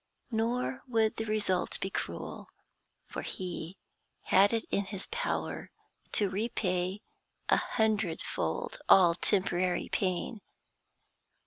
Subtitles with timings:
[0.31, 2.49] Nor would the result be cruel,
[3.05, 3.77] for he
[4.23, 5.69] had it in his power
[6.13, 7.03] to repay
[7.49, 10.41] a hundredfold all temporary pain.